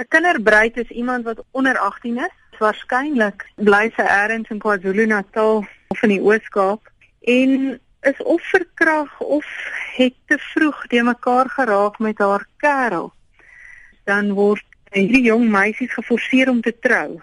'n 0.00 0.08
Kinderbruid 0.08 0.76
is 0.76 0.88
iemand 0.88 1.24
wat 1.24 1.44
onder 1.50 1.78
18 1.78 2.16
is. 2.18 2.34
Waarskynlik 2.58 3.44
bly 3.54 3.90
sy 3.96 4.04
elders 4.04 4.48
in 4.48 4.58
KwaZulu-Natal 4.58 5.64
of 5.92 6.02
in 6.02 6.12
die 6.14 6.22
Oos-Kaap 6.24 6.88
en 7.20 7.80
is 8.08 8.22
of 8.34 8.42
verkrag 8.48 9.20
of 9.20 9.46
het 9.96 10.14
te 10.26 10.38
vroeg 10.38 10.86
te 10.86 11.02
mekaar 11.02 11.48
geraak 11.48 11.98
met 11.98 12.18
haar 12.18 12.46
kerel. 12.56 13.12
Dan 14.08 14.32
word 14.32 14.64
hierdie 14.96 15.26
jong 15.28 15.50
meisies 15.52 15.92
geforseer 15.92 16.48
om 16.48 16.60
te 16.60 16.72
trou. 16.80 17.20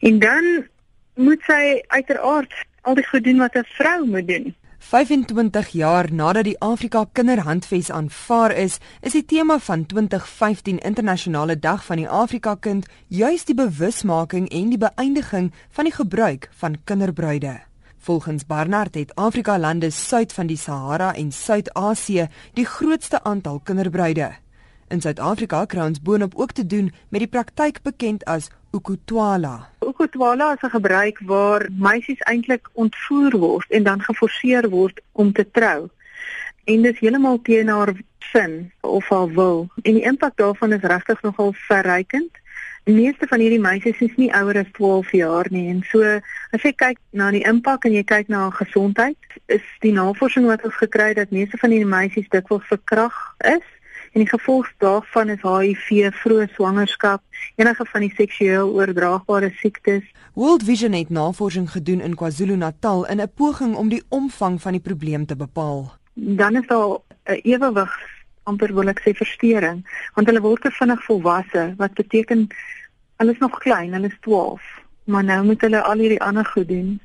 En 0.00 0.18
dan 0.18 0.66
moet 1.14 1.46
sy 1.46 1.78
uiteraard 1.94 2.54
al 2.82 2.98
die 2.98 3.06
goed 3.06 3.24
doen 3.24 3.38
wat 3.38 3.54
'n 3.54 3.70
vrou 3.78 4.06
moet 4.06 4.26
doen. 4.26 4.54
25 4.80 5.68
jaar 5.68 6.08
nadat 6.12 6.44
die 6.44 6.56
Afrika 6.58 7.04
Kinderhandves 7.12 7.90
aanvaar 7.92 8.54
is, 8.56 8.78
is 9.04 9.12
die 9.12 9.24
tema 9.24 9.58
van 9.60 9.86
2015 9.86 10.78
Internasionale 10.78 11.58
Dag 11.58 11.84
van 11.84 12.00
die 12.00 12.08
Afrika 12.08 12.54
Kind 12.54 12.88
juis 13.06 13.44
die 13.44 13.54
bewusmaking 13.54 14.48
en 14.48 14.70
die 14.72 14.80
beëindiging 14.80 15.52
van 15.70 15.84
die 15.84 15.94
gebruik 15.94 16.48
van 16.62 16.78
kinderbruide. 16.84 17.60
Volgens 17.98 18.46
Barnard 18.46 18.94
het 18.94 19.14
Afrika 19.14 19.58
lande 19.58 19.90
suid 19.90 20.32
van 20.32 20.48
die 20.48 20.58
Sahara 20.58 21.14
en 21.14 21.32
Suid-Asië 21.32 22.28
die 22.54 22.66
grootste 22.66 23.22
aantal 23.22 23.60
kinderbruide. 23.60 24.32
In 24.88 25.00
Suid-Afrika 25.00 25.66
kry 25.68 25.84
ons 25.92 26.00
boonop 26.02 26.34
ook 26.34 26.52
te 26.52 26.66
doen 26.66 26.88
met 27.08 27.20
die 27.20 27.28
praktyk 27.28 27.82
bekend 27.82 28.24
as 28.24 28.48
ukutwala. 28.72 29.69
Ukutwala 29.90 30.52
is 30.54 30.62
'n 30.62 30.76
gebruik 30.78 31.18
waar 31.32 31.62
meisies 31.86 32.22
eintlik 32.32 32.68
ontvoer 32.72 33.34
word 33.38 33.70
en 33.70 33.82
dan 33.82 34.02
geforseer 34.02 34.68
word 34.68 35.00
om 35.12 35.32
te 35.32 35.50
trou. 35.50 35.88
En 36.64 36.82
dit 36.82 36.94
is 36.94 37.00
heeltemal 37.00 37.40
teen 37.42 37.68
haar 37.68 37.92
sin 38.18 38.72
of 38.80 39.08
haar 39.08 39.32
wil. 39.34 39.68
En 39.82 39.94
die 39.94 40.02
impak 40.02 40.36
daarvan 40.36 40.72
is 40.72 40.82
regtig 40.82 41.22
nogal 41.22 41.52
verrykend. 41.52 42.30
Die 42.84 42.94
meeste 42.94 43.26
van 43.26 43.40
hierdie 43.40 43.60
meisies 43.60 44.00
is 44.00 44.16
nie 44.16 44.32
ouer 44.34 44.58
as 44.58 44.70
12 44.72 45.10
jaar 45.12 45.46
nie 45.50 45.68
en 45.68 45.82
so 45.90 46.02
as 46.56 46.62
jy 46.62 46.72
kyk 46.72 46.98
na 47.10 47.30
die 47.30 47.44
impak 47.44 47.84
en 47.84 47.92
jy 47.92 48.04
kyk 48.04 48.28
na 48.28 48.38
haar 48.46 48.56
gesondheid, 48.62 49.18
is 49.46 49.66
die 49.80 49.92
navorsing 49.92 50.46
wat 50.46 50.64
ons 50.64 50.74
gekry 50.74 51.08
het 51.12 51.16
dat 51.16 51.30
meeste 51.30 51.58
van 51.58 51.70
hierdie 51.70 51.94
meisies 51.98 52.28
dikwels 52.28 52.66
verkrag 52.72 53.18
is 53.38 53.66
en 54.12 54.24
die 54.24 54.28
gevolg 54.28 54.68
daarvan 54.82 55.28
is 55.28 55.42
HIV, 55.42 56.10
vroeë 56.22 56.48
swangerskap, 56.54 57.22
enige 57.56 57.86
van 57.92 58.04
die 58.04 58.12
seksueel 58.16 58.72
oordraagbare 58.74 59.52
siektes. 59.60 60.02
World 60.34 60.64
Vision 60.66 60.92
het 60.92 61.10
navorsing 61.10 61.70
gedoen 61.70 62.00
in 62.00 62.16
KwaZulu-Natal 62.18 63.06
in 63.06 63.20
'n 63.20 63.32
poging 63.34 63.76
om 63.76 63.88
die 63.88 64.02
omvang 64.08 64.60
van 64.60 64.72
die 64.72 64.80
probleem 64.80 65.26
te 65.26 65.36
bepaal. 65.36 65.92
Dan 66.14 66.56
is 66.56 66.66
daar 66.66 66.98
'n 67.24 67.40
ewewig 67.42 67.92
amper 68.42 68.74
wil 68.74 68.88
ek 68.88 69.00
sê 69.00 69.14
verstoring, 69.14 69.84
want 70.14 70.26
hulle 70.26 70.40
word 70.40 70.62
te 70.62 70.70
vinnig 70.70 71.04
volwasse, 71.04 71.74
wat 71.76 71.94
beteken 71.94 72.48
hulle 73.16 73.32
is 73.32 73.38
nog 73.38 73.58
klein, 73.58 73.92
hulle 73.92 74.06
is 74.06 74.20
12, 74.20 74.62
maar 75.04 75.24
nou 75.24 75.44
moet 75.44 75.60
hulle 75.60 75.82
al 75.82 75.98
hierdie 75.98 76.22
ander 76.22 76.44
goed 76.44 76.68
doen. 76.68 77.00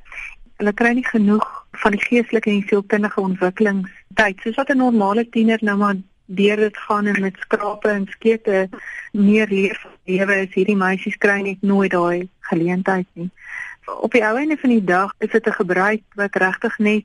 Hulle 0.56 0.72
kry 0.72 0.92
nie 0.96 1.06
genoeg 1.06 1.46
van 1.82 1.90
die 1.90 2.00
geestelike 2.00 2.50
en 2.50 2.64
sielkundige 2.68 3.20
ontwikkelingstyd 3.20 4.40
soos 4.40 4.56
wat 4.56 4.70
'n 4.70 4.76
normale 4.76 5.28
tiener 5.28 5.58
nou 5.60 5.76
maar 5.76 5.96
deur 6.26 6.56
dit 6.56 6.76
gaan 6.76 7.06
en 7.06 7.20
met 7.20 7.36
skrape 7.38 7.88
en 7.88 8.06
skete 8.10 8.68
meer 9.12 9.48
leef 9.48 9.86
lewe 10.04 10.36
is 10.42 10.54
hierdie 10.54 10.76
meisies 10.76 11.18
kry 11.18 11.40
net 11.40 11.62
nooit 11.62 11.90
daai 11.90 12.28
geleentheid 12.50 13.06
nie. 13.12 13.30
Op 13.86 14.12
die 14.12 14.24
ou 14.26 14.36
einde 14.36 14.56
van 14.58 14.70
die 14.70 14.84
dag 14.84 15.14
is 15.18 15.30
dit 15.30 15.46
'n 15.46 15.58
gebruik 15.62 16.02
wat 16.14 16.34
regtig 16.34 16.78
net 16.78 17.04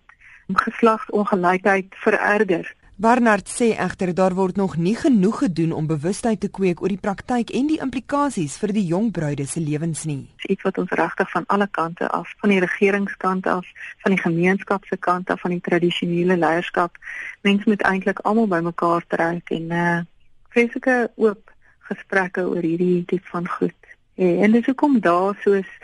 geslagsongelykheid 0.53 1.85
vererger. 2.03 2.73
Barnard 3.01 3.47
sê 3.49 3.71
egter 3.81 4.13
daar 4.13 4.35
word 4.37 4.55
nog 4.55 4.75
nie 4.77 4.93
genoeg 4.95 5.37
gedoen 5.37 5.71
om 5.73 5.87
bewustheid 5.89 6.39
te 6.39 6.49
kweek 6.53 6.83
oor 6.83 6.91
die 6.93 7.01
praktyk 7.01 7.49
en 7.49 7.65
die 7.71 7.79
implikasies 7.81 8.59
vir 8.61 8.73
die 8.75 8.83
jong 8.85 9.07
bruide 9.15 9.47
se 9.49 9.57
lewens 9.59 10.03
nie. 10.05 10.27
Iets 10.45 10.61
wat 10.67 10.77
ons 10.77 10.93
regtig 10.99 11.31
van 11.31 11.47
alle 11.47 11.65
kante 11.71 12.05
af, 12.13 12.29
van 12.43 12.53
die 12.53 12.59
regeringskant 12.61 13.49
af, 13.49 13.65
van 14.05 14.13
die 14.13 14.21
gemeenskap 14.21 14.85
se 14.85 14.99
kant 15.01 15.33
af, 15.33 15.41
van 15.41 15.55
die 15.55 15.63
tradisionele 15.65 16.37
leierskap, 16.37 17.01
mense 17.41 17.65
moet 17.73 17.81
eintlik 17.89 18.21
almal 18.21 18.51
bymekaar 18.53 19.09
trek 19.09 19.49
en 19.49 19.73
uh 19.73 19.81
eh, 19.81 20.05
vreeslike 20.53 21.01
oop 21.15 21.55
gesprekke 21.89 22.45
oor 22.53 22.61
hierdie 22.61 23.01
tipe 23.09 23.33
van 23.33 23.49
goed. 23.49 23.93
En 24.21 24.53
dis 24.53 24.65
hoekom 24.69 24.99
daar 25.01 25.33
soos 25.41 25.77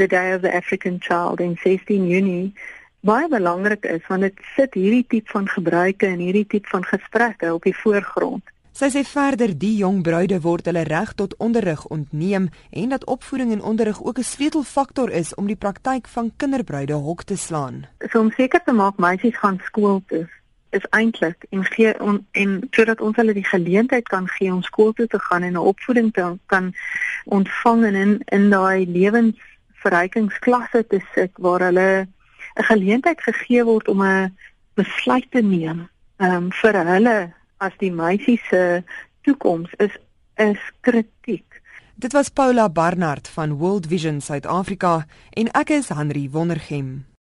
the 0.00 0.06
day 0.06 0.32
of 0.32 0.40
the 0.40 0.56
African 0.56 0.96
child 1.04 1.40
in 1.40 1.58
16 1.60 2.08
Junie 2.08 2.54
baie 3.02 3.28
belangrik 3.28 3.84
is 3.84 4.02
want 4.08 4.22
dit 4.22 4.40
sit 4.56 4.74
hierdie 4.78 5.04
tipe 5.08 5.30
van 5.34 5.48
gebruike 5.50 6.06
en 6.06 6.20
hierdie 6.22 6.46
tipe 6.46 6.68
van 6.70 6.84
gesprekke 6.86 7.54
op 7.54 7.62
die 7.66 7.76
voorgrond. 7.76 8.42
Sy 8.72 8.88
sê 8.88 9.02
verder 9.04 9.52
die 9.52 9.74
jong 9.76 10.00
bruide 10.06 10.38
word 10.40 10.64
hulle 10.70 10.86
reg 10.88 11.12
tot 11.18 11.34
onderrig 11.36 11.82
ontneem 11.92 12.48
en 12.70 12.88
dat 12.94 13.04
opvoeding 13.04 13.52
en 13.52 13.66
onderrig 13.72 13.98
ook 14.00 14.18
'n 14.18 14.30
sleutelfaktor 14.34 15.10
is 15.10 15.34
om 15.34 15.46
die 15.46 15.60
praktyk 15.64 16.08
van 16.08 16.32
kinderbruide 16.36 16.94
hok 16.94 17.22
te 17.22 17.36
slaan. 17.36 17.84
So 18.10 18.20
om 18.20 18.30
seker 18.30 18.62
te 18.64 18.72
maak 18.72 18.96
meisies 18.96 19.36
gaan 19.36 19.60
skool 19.64 20.02
toe 20.06 20.28
is 20.70 20.86
eintlik 20.90 21.44
en 21.50 21.64
gee 21.64 22.00
on, 22.00 22.26
en 22.30 22.68
sodat 22.70 23.00
ons 23.00 23.16
hulle 23.16 23.34
die 23.36 23.44
geleentheid 23.44 24.08
kan 24.08 24.28
gee 24.28 24.52
om 24.52 24.62
skool 24.62 24.92
toe 24.92 25.06
te 25.06 25.18
gaan 25.18 25.42
en 25.42 25.52
'n 25.52 25.66
opvoeding 25.72 26.12
te 26.12 26.38
kan 26.46 26.74
ontvang 27.24 27.84
en 27.84 27.94
in 27.94 28.20
in 28.24 28.50
daai 28.50 28.86
lewensverrykingsklasse 28.86 30.86
te 30.86 31.00
sit 31.14 31.30
waar 31.36 31.60
hulle 31.60 32.06
'n 32.56 32.64
geleentheid 32.64 33.20
gegee 33.20 33.64
word 33.64 33.88
om 33.88 34.02
'n 34.02 34.36
besluit 34.74 35.30
te 35.30 35.42
neem 35.42 35.88
um, 36.18 36.50
vir 36.52 36.74
hulle 36.84 37.32
as 37.58 37.72
die 37.78 37.92
meisie 37.92 38.40
se 38.50 38.82
toekoms 39.22 39.70
is 39.78 39.94
is 40.36 40.58
kritiek. 40.80 41.60
Dit 41.94 42.12
was 42.12 42.28
Paula 42.28 42.68
Barnard 42.68 43.28
van 43.28 43.58
World 43.58 43.86
Vision 43.86 44.20
Suid-Afrika 44.20 45.06
en 45.30 45.52
ek 45.52 45.70
is 45.70 45.88
Henry 45.88 46.28
Wondergem. 46.30 47.11